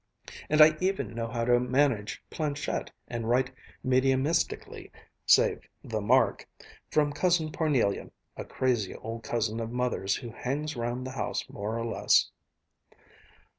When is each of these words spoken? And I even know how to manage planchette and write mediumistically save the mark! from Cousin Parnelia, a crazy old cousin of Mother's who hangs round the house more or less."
And 0.49 0.61
I 0.63 0.75
even 0.79 1.13
know 1.13 1.27
how 1.27 1.45
to 1.45 1.59
manage 1.59 2.23
planchette 2.31 2.89
and 3.07 3.29
write 3.29 3.51
mediumistically 3.85 4.89
save 5.27 5.61
the 5.83 6.01
mark! 6.01 6.47
from 6.89 7.13
Cousin 7.13 7.51
Parnelia, 7.51 8.09
a 8.35 8.43
crazy 8.43 8.95
old 8.95 9.21
cousin 9.21 9.59
of 9.59 9.69
Mother's 9.71 10.15
who 10.15 10.31
hangs 10.31 10.75
round 10.75 11.05
the 11.05 11.11
house 11.11 11.47
more 11.51 11.77
or 11.77 11.85
less." 11.85 12.31